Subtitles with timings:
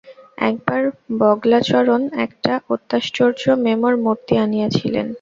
[0.41, 0.81] একবার
[1.19, 5.07] বগলাচরণ একটা অত্যাশ্চর্য মেমের মূর্তি আনিয়াছিলেন।